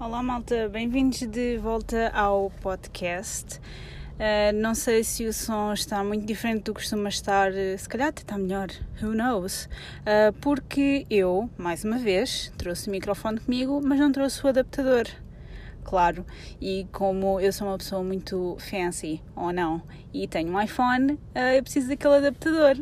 [0.00, 3.58] Olá, malta, bem-vindos de volta ao podcast.
[3.58, 8.10] Uh, não sei se o som está muito diferente do que costuma estar, se calhar
[8.10, 8.68] até está melhor,
[9.02, 9.64] who knows?
[10.02, 15.08] Uh, porque eu, mais uma vez, trouxe o microfone comigo, mas não trouxe o adaptador.
[15.82, 16.24] Claro,
[16.60, 19.82] e como eu sou uma pessoa muito fancy, ou não,
[20.14, 22.76] e tenho um iPhone, uh, eu preciso daquele adaptador.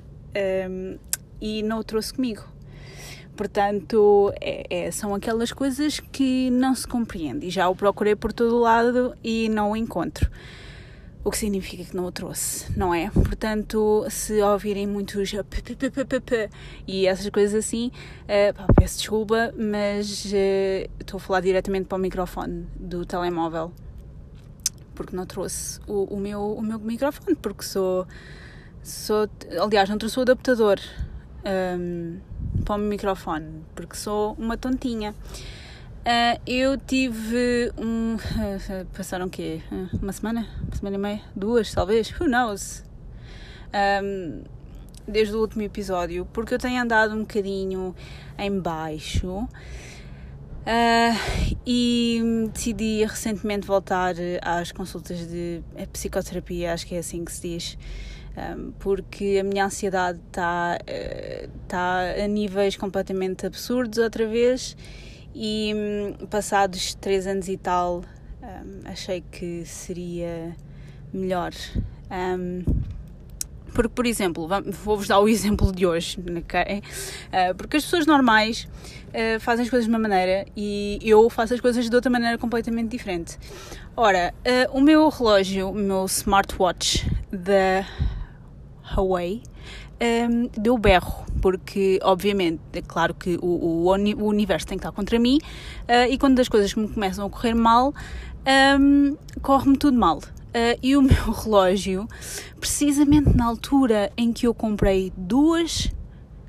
[1.40, 2.55] e não o trouxe comigo.
[3.36, 7.46] Portanto, é, é, são aquelas coisas que não se compreende.
[7.46, 10.30] E já o procurei por todo lado e não o encontro.
[11.22, 13.10] O que significa que não o trouxe, não é?
[13.10, 15.32] Portanto, se ouvirem muitos
[16.86, 17.90] e essas coisas assim,
[18.22, 23.72] uh, peço desculpa, mas uh, estou a falar diretamente para o microfone do telemóvel.
[24.94, 28.06] Porque não trouxe o, o, meu, o meu microfone, porque sou.
[28.80, 29.28] sou
[29.60, 30.78] aliás, não trouxe o adaptador.
[31.44, 32.20] Um,
[32.64, 35.14] para o microfone, porque sou uma tontinha.
[36.06, 38.14] Uh, eu tive um.
[38.14, 39.60] Uh, passaram o quê?
[39.72, 40.46] Uh, uma semana?
[40.62, 41.20] Uma semana e meia?
[41.34, 42.12] Duas, talvez?
[42.12, 42.84] Who knows?
[43.74, 44.44] Um,
[45.08, 47.92] desde o último episódio, porque eu tenho andado um bocadinho
[48.38, 49.48] em baixo.
[51.66, 55.60] e decidi recentemente voltar às consultas de
[55.92, 57.78] psicoterapia, acho que é assim que se diz
[58.36, 60.78] um, porque a minha ansiedade está
[61.66, 64.76] tá a níveis completamente absurdos outra vez
[65.34, 68.02] e um, passados três anos e tal
[68.42, 70.54] um, achei que seria
[71.12, 71.52] melhor.
[73.74, 74.48] porque, por exemplo,
[74.82, 76.78] vou-vos dar o exemplo de hoje, okay?
[76.78, 78.66] uh, porque as pessoas normais
[79.08, 82.38] uh, fazem as coisas de uma maneira e eu faço as coisas de outra maneira
[82.38, 83.38] completamente diferente.
[83.94, 87.86] Ora, uh, o meu relógio, o meu smartwatch da
[88.94, 89.42] Huawei,
[90.00, 94.92] um, deu berro, porque obviamente é claro que o, o, o universo tem que estar
[94.92, 95.38] contra mim
[95.82, 97.94] uh, e quando as coisas me começam a correr mal,
[98.78, 100.18] um, corre-me tudo mal.
[100.18, 102.08] Uh, e o meu relógio,
[102.60, 105.90] precisamente na altura em que eu comprei duas,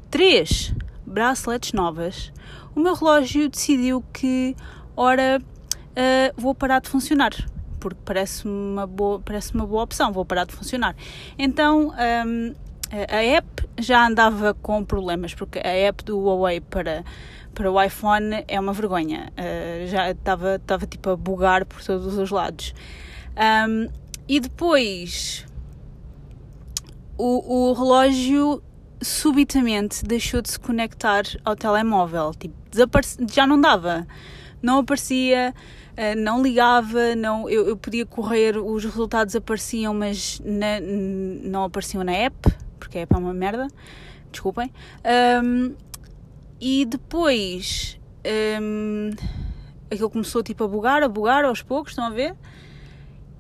[0.10, 0.74] três
[1.06, 2.32] braceletes novas,
[2.76, 4.56] o meu relógio decidiu que,
[4.96, 7.34] ora, uh, vou parar de funcionar
[7.96, 10.96] porque parece uma boa, parece uma boa opção, vou parar de funcionar.
[11.38, 12.56] Então um,
[12.92, 17.04] a app já andava com problemas, porque a app do Huawei para,
[17.54, 22.18] para o iPhone é uma vergonha, uh, já estava, estava tipo a bugar por todos
[22.18, 22.74] os lados.
[23.36, 23.90] Um,
[24.28, 25.46] e depois
[27.18, 28.62] o, o relógio
[29.02, 32.56] subitamente deixou de se conectar ao telemóvel, tipo,
[33.32, 34.08] já não dava,
[34.62, 35.54] não aparecia
[36.16, 42.14] não ligava, não, eu, eu podia correr, os resultados apareciam, mas na, não apareciam na
[42.14, 42.38] app,
[42.80, 43.68] porque a app é uma merda,
[44.32, 44.72] desculpem.
[45.44, 45.76] Um,
[46.62, 48.00] e depois
[48.62, 49.10] um,
[49.90, 52.36] aquilo começou tipo a bugar, a bugar aos poucos, estão a ver?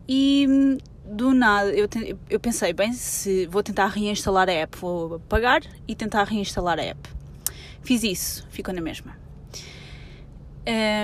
[0.07, 1.87] E do nada eu,
[2.29, 6.83] eu pensei, bem, se vou tentar reinstalar a app, vou apagar e tentar reinstalar a
[6.83, 7.09] app.
[7.81, 9.15] Fiz isso, ficou na mesma.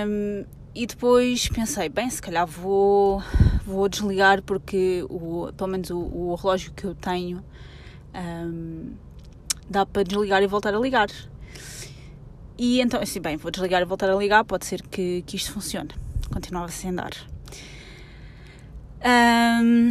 [0.06, 3.22] Um, e depois pensei, bem, se calhar vou,
[3.64, 7.44] vou desligar porque o, pelo menos o, o relógio que eu tenho
[8.14, 8.92] um,
[9.70, 11.08] dá para desligar e voltar a ligar.
[12.58, 15.52] E então, assim, bem, vou desligar e voltar a ligar, pode ser que, que isto
[15.52, 15.90] funcione.
[16.32, 17.12] Continuava sem andar.
[19.04, 19.90] Um,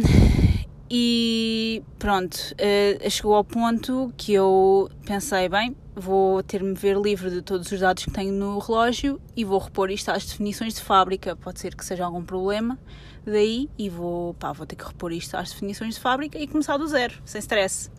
[0.90, 7.42] e pronto, uh, chegou ao ponto que eu pensei, bem, vou ter-me ver livre de
[7.42, 11.36] todos os dados que tenho no relógio e vou repor isto às definições de fábrica.
[11.36, 12.78] Pode ser que seja algum problema
[13.24, 16.76] daí e vou, pá, vou ter que repor isto às definições de fábrica e começar
[16.76, 17.90] do zero, sem stress.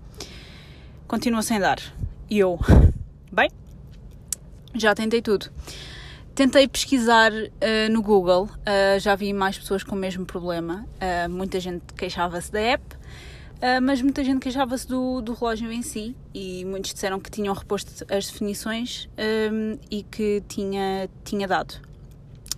[1.08, 1.80] Continua sem dar.
[2.30, 2.60] E eu,
[3.32, 3.50] bem,
[4.74, 5.50] já tentei tudo.
[6.34, 10.86] Tentei pesquisar uh, no Google, uh, já vi mais pessoas com o mesmo problema.
[10.96, 12.84] Uh, muita gente queixava-se da app,
[13.56, 17.54] Uh, mas muita gente queixava-se do, do relógio em si e muitos disseram que tinham
[17.54, 21.76] reposto as definições um, e que tinha, tinha dado,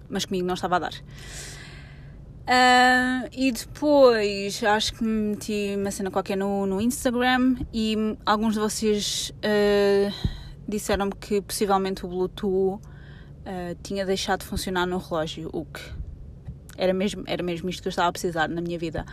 [0.10, 0.94] mas comigo não estava a dar.
[2.50, 7.96] Uh, e depois acho que meti uma cena qualquer no, no Instagram e
[8.26, 10.12] alguns de vocês uh,
[10.68, 12.82] disseram-me que possivelmente o Bluetooth
[13.82, 15.80] tinha deixado de funcionar no relógio, o que
[16.78, 19.06] era mesmo, era mesmo isto que eu estava a precisar na minha vida.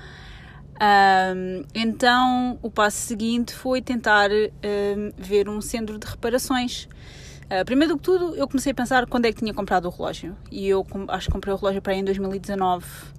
[0.80, 6.88] Um, então, o passo seguinte foi tentar um, ver um centro de reparações.
[7.44, 9.90] Uh, primeiro do que tudo, eu comecei a pensar quando é que tinha comprado o
[9.90, 10.36] relógio.
[10.50, 12.84] E eu acho que comprei o relógio para aí em 2019.
[12.84, 13.14] Uh,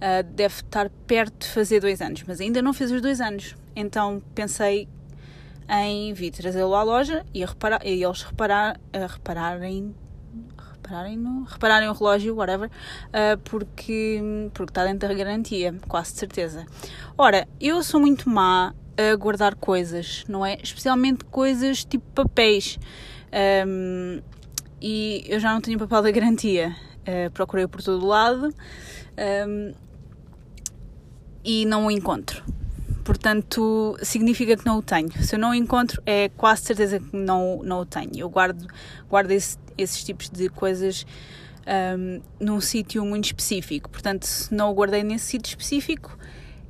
[0.00, 3.54] ah, deve estar perto de fazer dois anos, mas ainda não fez os dois anos.
[3.74, 4.88] Então pensei
[5.68, 9.94] em vir trazê-lo à loja e, reparar, e eles reparar, repararem.
[10.84, 14.20] Repararem, no, repararem o relógio, whatever, uh, porque,
[14.52, 16.66] porque está dentro da garantia, quase de certeza.
[17.16, 20.58] Ora, eu sou muito má a guardar coisas, não é?
[20.62, 22.78] Especialmente coisas tipo papéis.
[23.66, 24.20] Um,
[24.80, 26.76] e eu já não tenho papel da garantia.
[27.00, 28.54] Uh, procurei por todo lado
[29.48, 29.72] um,
[31.44, 32.44] e não o encontro.
[33.04, 35.12] Portanto, significa que não o tenho.
[35.22, 38.16] Se eu não o encontro, é quase certeza que não, não o tenho.
[38.16, 38.66] Eu guardo,
[39.10, 41.04] guardo esse, esses tipos de coisas
[41.98, 43.90] um, num sítio muito específico.
[43.90, 46.18] Portanto, se não o guardei nesse sítio específico,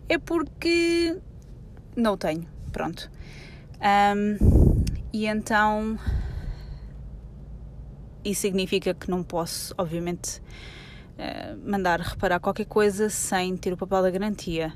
[0.09, 1.17] é porque
[1.97, 2.47] não o tenho.
[2.73, 3.09] Pronto.
[3.81, 5.97] Um, e então.
[8.25, 10.41] Isso significa que não posso, obviamente,
[11.19, 14.73] uh, mandar reparar qualquer coisa sem ter o papel da garantia.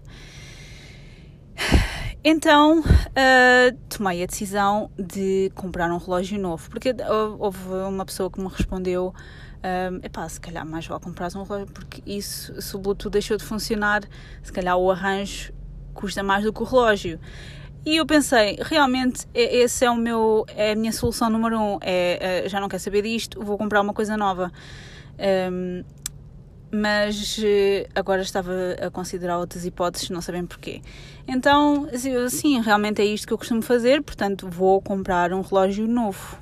[2.23, 6.95] Então uh, tomei a decisão de comprar um relógio novo, porque
[7.39, 9.15] houve uma pessoa que me respondeu:
[9.59, 13.37] uh, epá, se calhar mais vale comprar um relógio, porque isso, se o Bluetooth deixou
[13.37, 14.03] de funcionar,
[14.43, 15.53] se calhar o arranjo
[15.95, 17.19] custa mais do que o relógio.
[17.87, 21.79] E eu pensei, realmente, esse é o meu, é a minha solução número um.
[21.81, 24.53] É, é já não quero saber disto, vou comprar uma coisa nova.
[26.71, 30.83] Mas eh, agora estava a considerar outras hipóteses, não sabem porquê.
[31.27, 31.89] Então,
[32.29, 36.39] sim, realmente é isto que eu costumo fazer, portanto, vou comprar um relógio novo.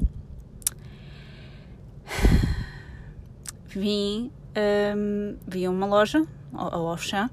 [3.68, 4.30] Vim,
[4.96, 7.28] um, vim a uma loja, ao Auchan,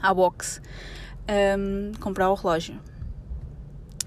[0.00, 0.62] à Box,
[1.58, 2.78] um, comprar o relógio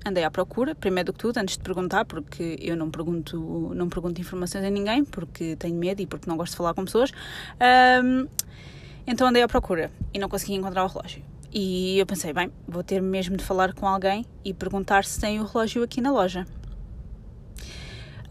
[0.05, 3.89] andei à procura, primeiro do que tudo, antes de perguntar, porque eu não pergunto, não
[3.89, 7.11] pergunto informações a ninguém, porque tenho medo e porque não gosto de falar com pessoas.
[8.03, 8.27] Um,
[9.05, 11.23] então andei à procura e não consegui encontrar o relógio.
[11.51, 15.39] E eu pensei, bem, vou ter mesmo de falar com alguém e perguntar se tem
[15.39, 16.47] o relógio aqui na loja.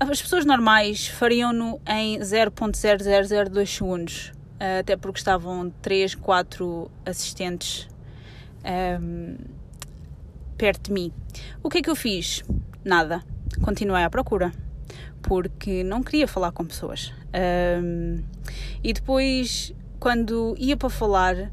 [0.00, 4.32] As pessoas normais fariam-no em 0.0002 segundos,
[4.80, 7.88] até porque estavam 3, 4 assistentes
[9.00, 9.36] um,
[10.62, 11.12] perto de mim.
[11.60, 12.44] O que é que eu fiz?
[12.84, 13.24] Nada.
[13.62, 14.52] Continuei à procura.
[15.20, 17.12] Porque não queria falar com pessoas.
[17.82, 18.22] Um,
[18.80, 21.50] e depois, quando ia para falar, uh,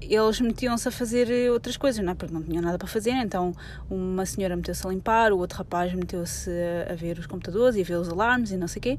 [0.00, 2.14] eles metiam-se a fazer outras coisas, não é?
[2.16, 3.12] Porque não tinham nada para fazer.
[3.12, 3.52] Então,
[3.88, 6.50] uma senhora meteu-se a limpar, o outro rapaz meteu-se
[6.90, 8.98] a ver os computadores e a ver os alarmes e não sei o quê.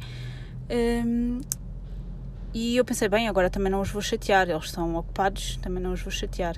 [1.06, 1.42] Um,
[2.54, 5.92] e eu pensei, bem, agora também não os vou chatear, eles estão ocupados, também não
[5.92, 6.56] os vou chatear.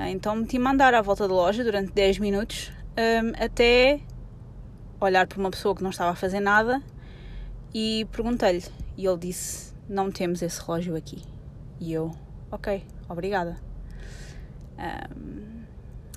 [0.00, 4.00] Ah, então meti-me a andar à volta da loja durante 10 minutos um, até
[4.98, 6.82] olhar para uma pessoa que não estava a fazer nada
[7.74, 8.64] e perguntei-lhe.
[8.96, 11.22] E ele disse: Não temos esse relógio aqui.
[11.78, 12.12] E eu:
[12.50, 13.58] Ok, obrigada.
[14.78, 15.64] Um,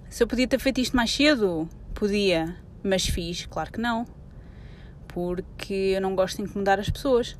[0.09, 4.05] se eu podia ter feito isto mais cedo, podia, mas fiz, claro que não,
[5.09, 7.37] porque eu não gosto de incomodar as pessoas.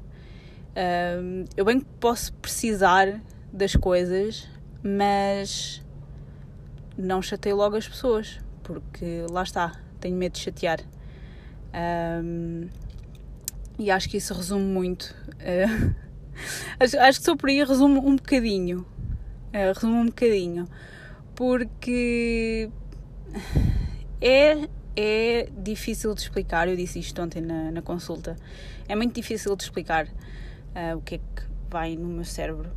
[0.75, 3.21] Um, eu bem posso precisar
[3.53, 4.45] das coisas,
[4.83, 5.82] mas
[6.97, 10.79] não chatei logo as pessoas, porque lá está, tenho medo de chatear.
[11.73, 12.69] Um,
[13.79, 15.15] e acho que isso resume muito.
[16.33, 18.79] Uh, acho, que só por aí resume um bocadinho.
[19.49, 20.67] Uh, resume um bocadinho.
[21.35, 22.71] Porque
[24.19, 26.67] é, é difícil de explicar.
[26.67, 28.35] Eu disse isto ontem na, na consulta.
[28.87, 32.71] É muito difícil de explicar uh, o que é que vai no meu cérebro.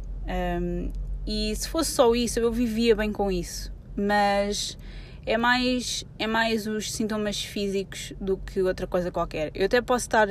[0.61, 0.92] Um,
[1.26, 4.78] e se fosse só isso, eu vivia bem com isso mas
[5.24, 9.50] é mais, é mais os sintomas físicos do que outra coisa qualquer.
[9.54, 10.28] Eu até posso estar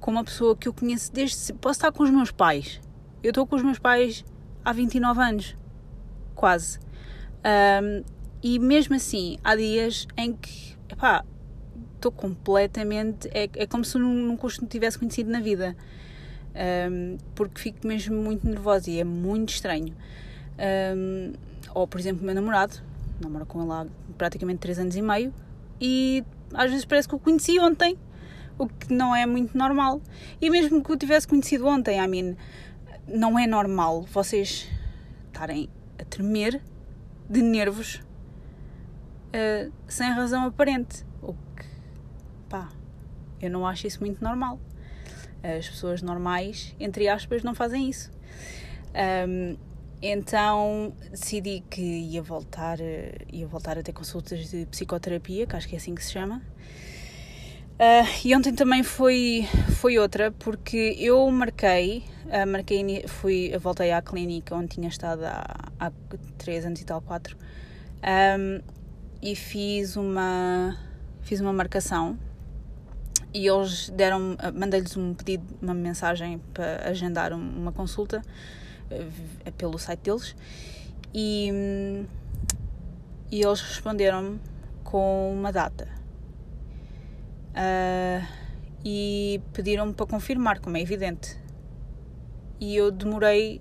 [0.00, 1.52] com uma pessoa que eu conheço desde.
[1.54, 2.80] Posso estar com os meus pais.
[3.22, 4.24] Eu estou com os meus pais
[4.64, 5.56] há 29 anos,
[6.34, 6.80] quase.
[7.44, 8.02] Um,
[8.42, 11.24] e mesmo assim, há dias em que, epá,
[11.94, 13.28] estou completamente.
[13.32, 15.76] É, é como se nunca os tivesse conhecido na vida.
[16.90, 19.94] Um, porque fico mesmo muito nervosa e é muito estranho.
[20.96, 21.32] Um,
[21.74, 22.82] ou, por exemplo, o meu namorado,
[23.22, 23.86] namoro com ele há
[24.18, 25.32] praticamente 3 anos e meio
[25.80, 26.24] e
[26.54, 27.98] às vezes parece que o conheci ontem,
[28.58, 30.00] o que não é muito normal.
[30.40, 32.36] E mesmo que o tivesse conhecido ontem, I mean,
[33.06, 34.68] não é normal vocês
[35.26, 36.62] estarem a tremer
[37.28, 37.96] de nervos
[39.28, 41.04] uh, sem razão aparente.
[41.20, 41.66] O que,
[42.48, 42.68] pá,
[43.40, 44.60] eu não acho isso muito normal.
[45.42, 48.12] As pessoas normais, entre aspas, não fazem isso.
[49.28, 49.56] Um,
[50.02, 55.68] então decidi que ia voltar, eh, ia voltar a ter consultas de psicoterapia, que acho
[55.68, 56.42] que é assim que se chama.
[57.74, 59.48] Uh, e ontem também foi,
[59.80, 65.70] foi outra, porque eu marquei, uh, marquei fui, voltei à clínica onde tinha estado há,
[65.80, 65.92] há
[66.38, 68.60] 3 anos e tal, 4, um,
[69.20, 70.78] e fiz uma,
[71.22, 72.18] fiz uma marcação
[73.34, 78.22] e eles deram, mandei-lhes um pedido, uma mensagem para agendar uma consulta
[79.56, 80.36] pelo site deles
[81.14, 82.06] e,
[83.30, 84.40] e eles responderam-me
[84.84, 85.88] com uma data
[87.52, 88.26] uh,
[88.84, 91.38] e pediram-me para confirmar, como é evidente.
[92.60, 93.60] E eu demorei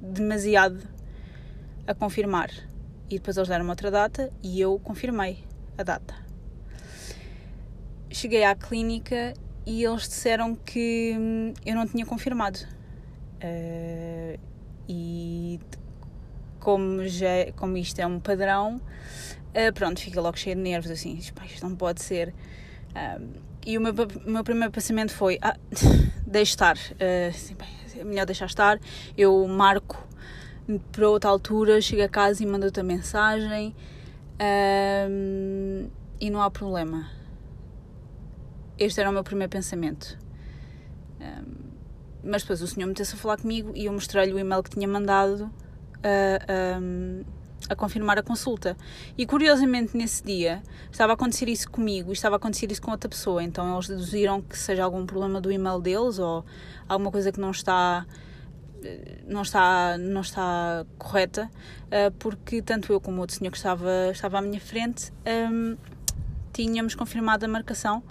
[0.00, 0.82] demasiado
[1.86, 2.50] a confirmar.
[3.10, 5.44] E depois eles deram outra data e eu confirmei
[5.76, 6.14] a data.
[8.10, 9.34] Cheguei à clínica
[9.66, 12.58] e eles disseram que hum, eu não tinha confirmado.
[13.42, 14.38] Uh,
[14.92, 15.58] e
[16.60, 21.16] como, já, como isto é um padrão, uh, pronto, fica logo cheio de nervos, assim,
[21.16, 22.34] isto não pode ser.
[22.94, 23.94] Um, e o meu,
[24.26, 25.56] o meu primeiro pensamento foi: ah,
[26.26, 27.68] deixe estar, uh, assim, bem,
[27.98, 28.78] é melhor deixar estar.
[29.16, 30.06] Eu marco
[30.92, 33.74] para outra altura, chego a casa e mando outra mensagem
[35.08, 35.88] um,
[36.20, 37.10] e não há problema.
[38.78, 40.18] Este era o meu primeiro pensamento.
[41.20, 41.61] Um,
[42.24, 44.88] mas depois o senhor meteu-se a falar comigo e eu mostrei-lhe o e-mail que tinha
[44.88, 45.50] mandado.
[46.02, 47.24] Uh, um,
[47.68, 48.76] a confirmar a consulta.
[49.16, 52.90] E curiosamente nesse dia estava a acontecer isso comigo e estava a acontecer isso com
[52.90, 53.42] outra pessoa.
[53.42, 56.44] Então eles deduziram que seja algum problema do e-mail deles ou
[56.88, 58.06] alguma coisa que não está
[59.28, 61.48] não está não está correta
[61.88, 65.12] eh, porque tanto eu como o outro senhor que estava estava à minha frente
[66.52, 68.02] tínhamos confirmado a marcação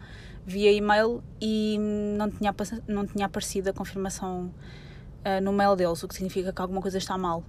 [0.51, 1.77] via e-mail e
[2.17, 2.53] não tinha
[2.87, 4.51] não tinha aparecido a confirmação
[5.25, 7.43] uh, no mail deles, o que significa que alguma coisa está mal.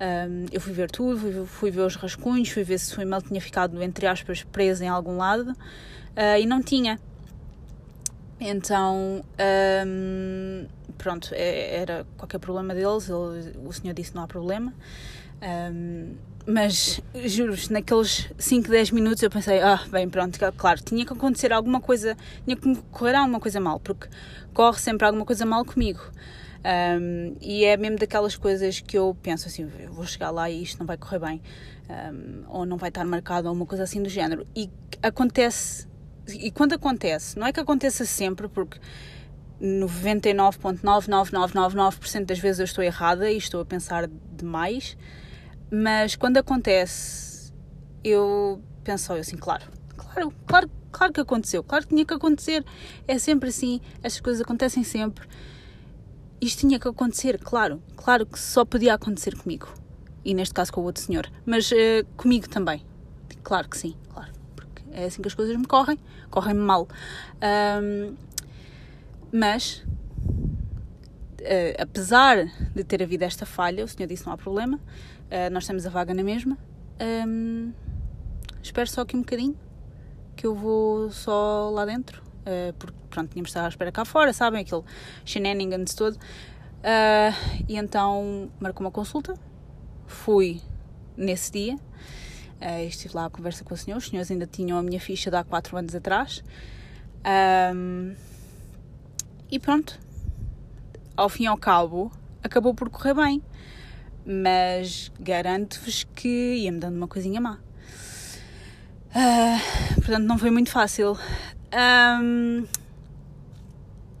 [0.00, 3.22] Um, eu fui ver tudo, fui, fui, ver os rascunhos, fui ver se o e-mail
[3.22, 6.98] tinha ficado, entre aspas, preso em algum lado uh, e não tinha.
[8.40, 9.22] Então,
[9.86, 10.66] um,
[11.02, 14.72] pronto, é, era qualquer problema deles, ele, o senhor disse não há problema.
[15.42, 16.14] Um,
[16.46, 21.52] mas juro-vos, naqueles 5, 10 minutos eu pensei, ah, bem, pronto, claro, tinha que acontecer
[21.52, 24.08] alguma coisa, tinha que correr alguma coisa mal, porque
[24.52, 26.00] corre sempre alguma coisa mal comigo.
[26.62, 30.62] Um, e é mesmo daquelas coisas que eu penso assim: eu vou chegar lá e
[30.62, 31.42] isto não vai correr bem,
[31.88, 34.46] um, ou não vai estar marcado, ou uma coisa assim do género.
[34.54, 34.68] E
[35.02, 35.88] acontece,
[36.28, 38.78] e quando acontece, não é que aconteça sempre, porque
[39.60, 44.96] 99,99999% das vezes eu estou errada e estou a pensar demais,
[45.70, 47.52] mas quando acontece,
[48.02, 49.64] eu penso assim: claro,
[49.96, 52.64] claro, claro, claro que aconteceu, claro que tinha que acontecer.
[53.06, 55.28] É sempre assim, estas coisas acontecem sempre
[56.40, 59.68] isto tinha que acontecer, claro, claro que só podia acontecer comigo.
[60.24, 61.30] E neste caso com o outro senhor.
[61.44, 62.84] Mas uh, comigo também.
[63.42, 64.32] Claro que sim, claro.
[64.56, 65.98] Porque é assim que as coisas me correm,
[66.30, 66.88] correm-me mal.
[67.82, 68.14] Um,
[69.32, 69.84] mas,
[71.40, 75.66] uh, apesar de ter havido esta falha, o senhor disse não há problema, uh, nós
[75.66, 76.58] temos a vaga na mesma.
[77.26, 77.72] Um,
[78.62, 79.56] espero só aqui um bocadinho,
[80.36, 84.04] que eu vou só lá dentro uh, porque pronto, tínhamos de estar à espera cá
[84.04, 84.82] fora, sabem, aquele
[85.24, 86.14] shenanigans todo.
[86.14, 89.34] Uh, e então marcou uma consulta,
[90.06, 90.60] fui
[91.16, 94.82] nesse dia, uh, estive lá à conversa com o senhor, os senhores ainda tinham a
[94.82, 96.42] minha ficha de há 4 anos atrás.
[97.74, 98.14] Um,
[99.50, 99.98] e pronto,
[101.16, 102.10] ao fim e ao cabo,
[102.42, 103.42] acabou por correr bem,
[104.24, 107.58] mas garanto-vos que ia-me dando uma coisinha má.
[109.10, 111.18] Uh, portanto, não foi muito fácil.
[112.22, 112.64] Um,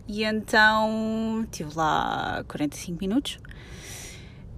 [0.08, 3.38] e então estive lá 45 minutos.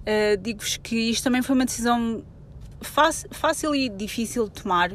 [0.01, 2.23] Uh, Digo-vos que isto também foi uma decisão
[2.81, 4.91] fácil e difícil de tomar,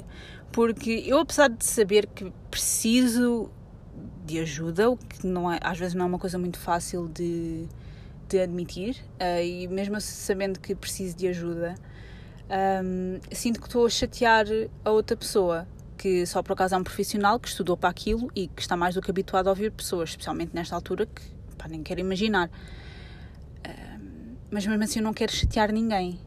[0.53, 3.51] porque eu, apesar de saber que preciso
[4.29, 7.67] de ajuda, o que não é, às vezes não é uma coisa muito fácil de,
[8.29, 11.75] de admitir, uh, e mesmo sabendo que preciso de ajuda,
[12.85, 14.47] um, sinto que estou a chatear
[14.85, 15.67] a outra pessoa
[15.97, 18.95] que só por acaso é um profissional que estudou para aquilo e que está mais
[18.95, 21.23] do que habituado a ouvir pessoas, especialmente nesta altura, que
[21.57, 22.49] pá, nem quero imaginar.
[23.67, 26.21] Uh, mas mesmo assim eu não quero chatear ninguém.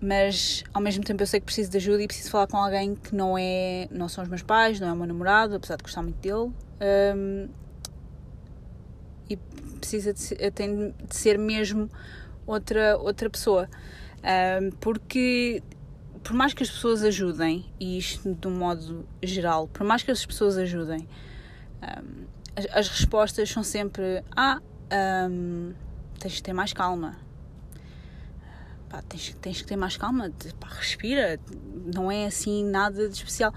[0.00, 2.94] Mas ao mesmo tempo eu sei que preciso de ajuda e preciso falar com alguém
[2.94, 5.82] que não é, não são os meus pais, não é o meu namorado, apesar de
[5.82, 6.52] gostar muito dele.
[7.16, 7.48] Um,
[9.28, 9.36] e
[9.80, 11.90] precisa de tem de ser mesmo
[12.46, 13.68] outra, outra pessoa.
[14.22, 15.62] Um, porque
[16.22, 20.10] por mais que as pessoas ajudem, e isto de um modo geral, por mais que
[20.10, 21.08] as pessoas ajudem,
[21.82, 22.24] um,
[22.56, 24.60] as, as, respostas são sempre: Ah,
[25.30, 25.72] um,
[26.18, 27.16] tens que ter mais calma.
[28.88, 31.40] Pá, tens, tens que ter mais calma, pá, respira,
[31.94, 33.52] não é assim nada de especial.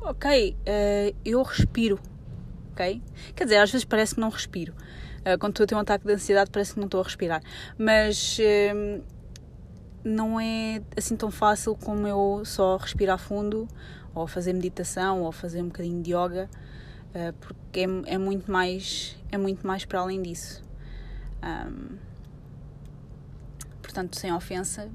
[0.00, 1.98] Ok, uh, eu respiro,
[2.72, 3.02] ok?
[3.34, 4.72] Quer dizer, às vezes parece que não respiro.
[5.20, 7.42] Uh, quando estou a ter um ataque de ansiedade, parece que não estou a respirar.
[7.76, 8.38] Mas.
[8.38, 9.02] Uh,
[10.04, 13.68] não é assim tão fácil como eu só respirar fundo,
[14.14, 16.48] ou fazer meditação, ou fazer um bocadinho de yoga.
[17.40, 20.62] porque é, é, muito mais é muito mais para além disso.
[21.42, 21.98] Um,
[23.98, 24.88] portanto, sem ofensa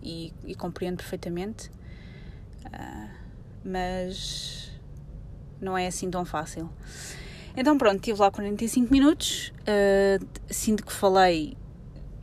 [0.00, 1.70] e, e compreendo perfeitamente,
[2.66, 3.10] uh,
[3.64, 4.70] mas
[5.60, 6.70] não é assim tão fácil.
[7.56, 11.56] Então pronto, estive lá 45 minutos, uh, sinto que falei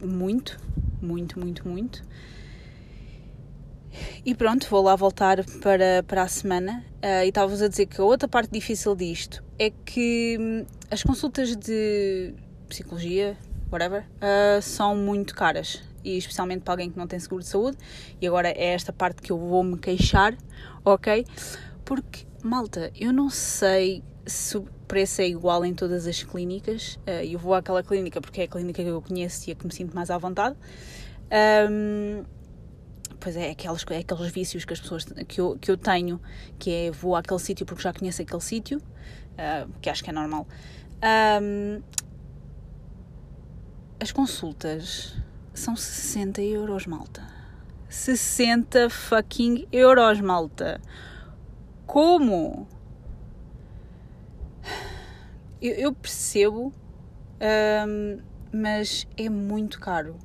[0.01, 0.57] muito,
[1.01, 2.01] muito, muito, muito.
[4.25, 6.85] E pronto, vou lá voltar para, para a semana.
[7.03, 11.03] Uh, e estava-vos a dizer que a outra parte difícil disto é que hum, as
[11.03, 12.33] consultas de
[12.69, 13.35] psicologia,
[13.69, 15.90] whatever, uh, são muito caras.
[16.03, 17.77] E especialmente para alguém que não tem seguro de saúde.
[18.20, 20.36] E agora é esta parte que eu vou me queixar,
[20.84, 21.25] ok?
[21.86, 26.96] Porque, malta, eu não sei se o preço é igual em todas as clínicas.
[27.08, 29.65] Uh, eu vou àquela clínica porque é a clínica que eu conheço e a que
[29.65, 30.55] me sinto mais à vontade.
[31.70, 32.24] Um,
[33.20, 36.20] pois é, aquelas, é aqueles vícios que as pessoas que eu, que eu tenho,
[36.60, 40.13] que é vou àquele sítio porque já conheço aquele sítio, uh, que acho que é
[40.13, 40.48] normal.
[41.41, 41.81] Um,
[44.00, 45.15] as consultas
[45.53, 47.27] são 60 euros, malta.
[47.89, 50.79] 60 fucking euros, malta.
[51.86, 52.67] Como?
[55.62, 56.74] Eu, eu percebo,
[57.88, 58.20] um,
[58.51, 60.15] mas é muito caro.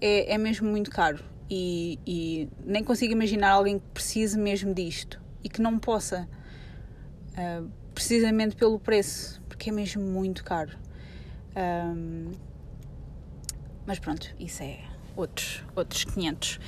[0.00, 1.24] É, é mesmo muito caro.
[1.50, 6.28] E, e, nem consigo imaginar alguém que precise mesmo disto e que não possa,
[7.32, 10.78] uh, precisamente pelo preço, porque é mesmo muito caro.
[11.56, 12.30] Um,
[13.86, 14.78] mas pronto, isso é
[15.16, 16.60] outros, outros 500.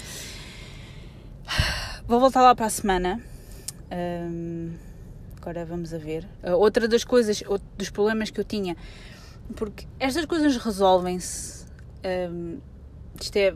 [2.07, 3.21] Vou voltar lá para a semana.
[3.90, 4.73] Um,
[5.40, 6.26] agora vamos a ver.
[6.42, 8.76] Uh, outra das coisas, outro dos problemas que eu tinha,
[9.57, 11.66] porque estas coisas resolvem-se.
[12.04, 12.59] Um,
[13.21, 13.54] isto é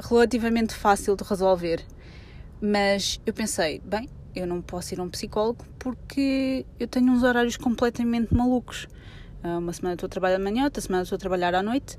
[0.00, 1.84] relativamente fácil de resolver,
[2.60, 7.22] mas eu pensei, bem, eu não posso ir a um psicólogo porque eu tenho uns
[7.22, 8.86] horários completamente malucos.
[9.42, 11.98] Uh, uma semana estou a trabalhar de manhã, outra semana estou a trabalhar à noite,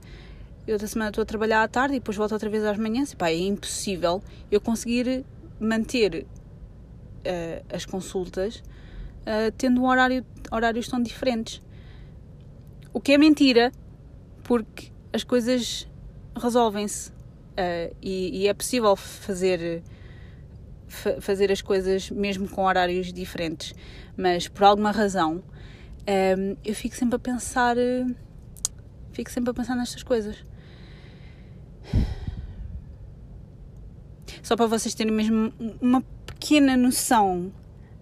[0.67, 3.11] e outra semana estou a trabalhar à tarde e depois volto outra vez às manhãs.
[3.11, 5.25] E, pá, é impossível eu conseguir
[5.59, 11.61] manter uh, as consultas uh, tendo um horário, horários tão diferentes.
[12.93, 13.71] O que é mentira,
[14.43, 15.87] porque as coisas
[16.35, 19.83] resolvem-se uh, e, e, é possível fazer,
[21.19, 23.73] fazer as coisas mesmo com horários diferentes,
[24.15, 25.43] mas por alguma razão
[26.09, 27.75] um, eu fico sempre a pensar.
[29.11, 30.43] Fico sempre a pensar nestas coisas.
[34.41, 37.51] Só para vocês terem mesmo uma pequena noção.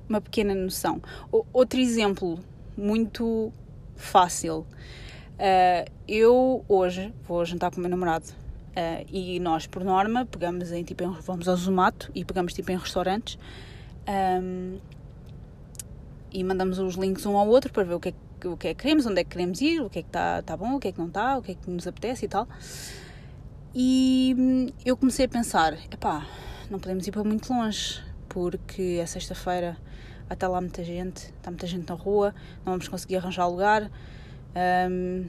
[0.08, 1.02] Uma pequena noção.
[1.32, 2.40] O, outro exemplo
[2.78, 3.52] muito
[3.96, 4.66] fácil.
[5.38, 10.72] Uh, eu hoje vou jantar com o meu namorado uh, e nós, por norma, pegamos
[10.72, 13.38] em tipo em, vamos ao Zumato e pegamos tipo em restaurantes
[14.08, 14.80] um,
[16.32, 18.74] e mandamos os links um ao outro para ver o que é, o que, é
[18.74, 20.80] que queremos, onde é que queremos ir, o que é que está tá bom, o
[20.80, 22.48] que é que não está, o que é que nos apetece e tal.
[23.80, 26.26] E hum, eu comecei a pensar: epá,
[26.68, 29.78] não podemos ir para muito longe, porque é sexta-feira,
[30.32, 32.34] está lá muita gente, está muita gente na rua,
[32.66, 33.92] não vamos conseguir arranjar lugar.
[34.90, 35.28] Um,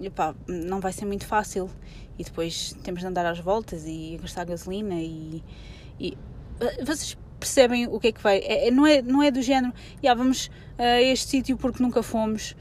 [0.00, 1.68] epá, não vai ser muito fácil.
[2.16, 5.42] E depois temos de andar às voltas e gastar gasolina e,
[5.98, 6.16] e
[6.60, 8.38] eh, vocês percebem o que é que vai.
[8.38, 12.04] É, é, não, é, não é do género, yeah, vamos a este sítio porque nunca
[12.04, 12.54] fomos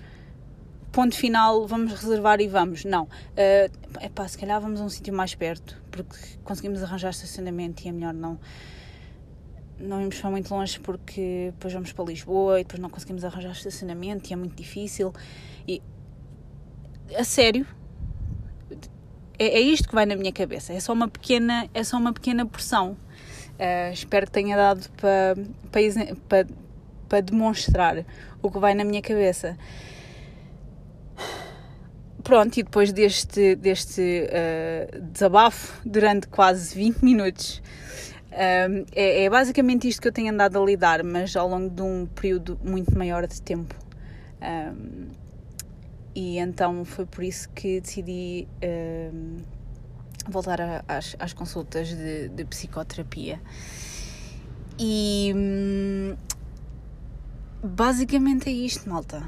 [0.94, 2.86] ponto final, vamos reservar e vamos.
[2.86, 3.10] Não.
[3.36, 7.84] É uh, pá, se calhar vamos a um sítio mais perto, porque conseguimos arranjar estacionamento
[7.84, 8.40] e é melhor não.
[9.80, 13.52] Não irmos para muito longe porque depois vamos para Lisboa e depois não conseguimos arranjar
[13.52, 15.12] estacionamento e é muito difícil.
[15.68, 15.82] E
[17.18, 17.66] a sério,
[19.38, 20.74] é, é isto que vai na minha cabeça.
[20.74, 22.96] É só uma pequena, é só uma pequena porção.
[23.54, 25.36] Uh, espero que tenha dado para,
[26.30, 26.48] para,
[27.10, 28.06] para demonstrar
[28.44, 29.58] o que vai na minha cabeça.
[32.24, 37.62] Pronto, e depois deste, deste uh, desabafo durante quase 20 minutos,
[38.32, 41.82] uh, é, é, basicamente isto que eu tenho andado a lidar, mas ao longo de
[41.82, 43.76] um período muito maior de tempo.
[44.42, 45.08] Um,
[46.16, 48.48] e então foi por isso que decidi
[49.14, 49.38] um,
[50.30, 53.42] voltar a, às, às, consultas de, de psicoterapia.
[54.80, 56.16] E um,
[57.62, 59.28] basicamente é isto, malta.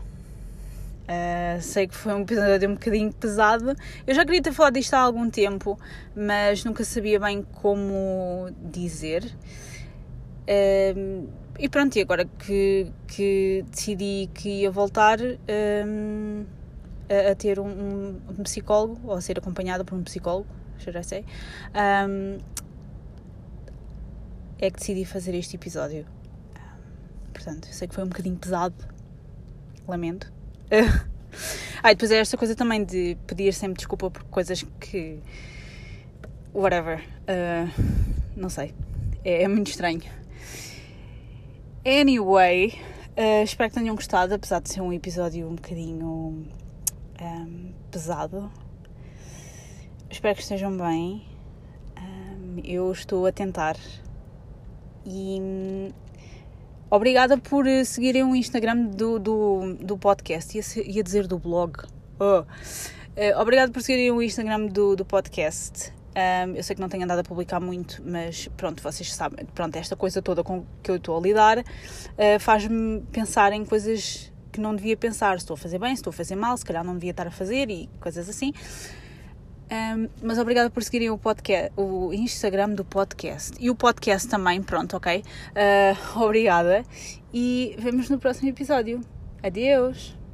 [1.06, 3.76] Uh, sei que foi um episódio um bocadinho pesado.
[4.08, 5.80] Eu já queria ter falado disto há algum tempo,
[6.16, 9.24] mas nunca sabia bem como dizer.
[10.48, 16.46] Uh, e pronto, e agora que, que decidi que ia voltar um,
[17.10, 21.24] a, a, ter um, um, psicólogo, ou a ser acompanhada por um psicólogo, já sei,
[22.10, 22.38] um,
[24.60, 26.06] é que decidi fazer este episódio.
[27.34, 28.76] Portanto, sei que foi um bocadinho pesado
[29.88, 30.35] lamento.
[31.84, 35.20] ah, e depois é esta coisa também de pedir sempre desculpa por coisas que.
[36.54, 37.04] whatever.
[37.24, 37.70] Uh,
[38.36, 38.74] não sei.
[39.24, 40.02] É, é, muito estranho.
[41.86, 42.80] Anyway,
[43.18, 46.48] uh, espero que tenham gostado, apesar de ser um episódio um bocadinho
[47.22, 48.52] um, pesado.
[50.10, 51.26] Espero que estejam bem.
[51.98, 53.78] Um, eu estou a tentar.
[55.06, 55.92] E
[56.96, 60.58] obrigada por seguirem o Instagram do, do, do podcast.
[60.58, 61.84] Ia, ia dizer do blog.
[62.20, 62.42] Oh.
[62.42, 65.94] Uh, obrigado por seguirem o Instagram do, do podcast.
[66.16, 69.76] Um, eu sei que não tenho andado a publicar muito, mas pronto, vocês sabem, pronto,
[69.76, 74.62] esta coisa toda com que eu estou a lidar uh, faz-me pensar em coisas que
[74.62, 75.38] não devia pensar.
[75.38, 77.28] Se estou a fazer bem, se estou a fazer mal, se calhar não devia estar
[77.28, 78.54] a fazer e coisas assim.
[79.72, 84.62] Um, mas obrigada por seguirem o, podcast, o Instagram do podcast e o podcast também.
[84.62, 85.24] Pronto, ok?
[85.24, 86.84] Uh, obrigada
[87.34, 89.02] e vemos no próximo episódio.
[89.44, 90.25] Adeus!